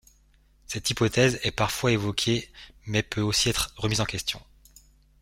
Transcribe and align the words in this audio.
Cette 0.65 0.89
hypothèse 0.89 1.39
est 1.43 1.51
parfois 1.51 1.91
évoquée 1.91 2.49
mais 2.87 3.03
peut 3.03 3.21
aussi 3.21 3.49
être 3.49 3.71
remise 3.77 4.01
en 4.01 4.05
question. 4.05 4.41